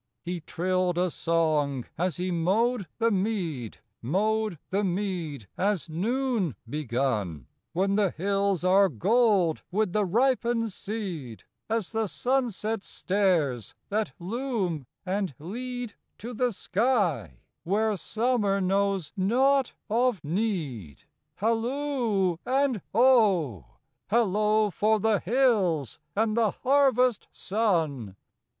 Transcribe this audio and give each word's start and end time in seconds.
II. 0.25 0.33
He 0.33 0.39
trilled 0.39 0.97
a 0.97 1.11
song 1.11 1.85
as 1.95 2.17
he 2.17 2.31
mowed 2.31 2.87
the 2.97 3.11
mead, 3.11 3.77
Mowed 4.01 4.57
the 4.71 4.83
mead 4.83 5.47
as 5.59 5.89
noon 5.89 6.55
begun: 6.67 7.45
"When 7.73 7.93
the 7.93 8.09
hills 8.09 8.63
are 8.63 8.89
gold 8.89 9.61
with 9.69 9.93
the 9.93 10.03
ripened 10.03 10.73
seed, 10.73 11.43
As 11.69 11.91
the 11.91 12.07
sunset 12.07 12.83
stairs 12.83 13.75
that 13.89 14.13
loom 14.17 14.87
and 15.05 15.35
lead 15.37 15.93
To 16.17 16.33
the 16.33 16.51
sky 16.51 17.37
where 17.63 17.95
Summer 17.95 18.59
knows 18.59 19.11
naught 19.15 19.73
of 19.87 20.19
need, 20.23 21.03
Halloo 21.35 22.37
and 22.43 22.81
oh! 22.91 23.67
Hallo 24.07 24.71
for 24.71 24.99
the 24.99 25.19
hills 25.19 25.99
and 26.15 26.35
the 26.35 26.49
harvest 26.63 27.27
sun!" 27.31 28.15